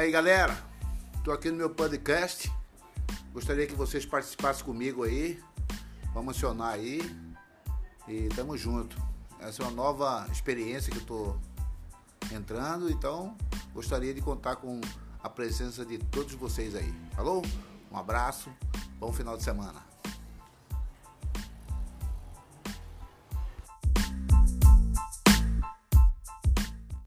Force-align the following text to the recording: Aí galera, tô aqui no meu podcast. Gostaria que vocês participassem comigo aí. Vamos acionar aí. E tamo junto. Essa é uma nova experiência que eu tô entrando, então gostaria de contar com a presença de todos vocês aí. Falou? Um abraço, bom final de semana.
Aí 0.00 0.10
galera, 0.10 0.56
tô 1.22 1.30
aqui 1.30 1.50
no 1.50 1.58
meu 1.58 1.68
podcast. 1.68 2.50
Gostaria 3.34 3.66
que 3.66 3.74
vocês 3.74 4.06
participassem 4.06 4.64
comigo 4.64 5.04
aí. 5.04 5.38
Vamos 6.14 6.34
acionar 6.34 6.72
aí. 6.72 7.02
E 8.08 8.26
tamo 8.30 8.56
junto. 8.56 8.96
Essa 9.38 9.62
é 9.62 9.66
uma 9.66 9.74
nova 9.74 10.26
experiência 10.32 10.90
que 10.90 10.96
eu 10.96 11.04
tô 11.04 11.36
entrando, 12.34 12.90
então 12.90 13.36
gostaria 13.74 14.14
de 14.14 14.22
contar 14.22 14.56
com 14.56 14.80
a 15.22 15.28
presença 15.28 15.84
de 15.84 15.98
todos 15.98 16.32
vocês 16.32 16.74
aí. 16.74 16.94
Falou? 17.14 17.44
Um 17.92 17.98
abraço, 17.98 18.50
bom 18.98 19.12
final 19.12 19.36
de 19.36 19.42
semana. 19.42 19.84